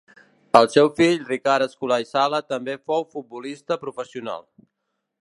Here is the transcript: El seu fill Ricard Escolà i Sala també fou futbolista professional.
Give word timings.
El 0.59 0.69
seu 0.75 0.89
fill 0.99 1.21
Ricard 1.27 1.67
Escolà 1.67 2.01
i 2.05 2.09
Sala 2.13 2.41
també 2.55 2.79
fou 2.91 3.09
futbolista 3.15 3.81
professional. 3.87 4.47